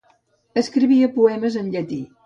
[0.61, 2.05] Escrivia poemes en llatí.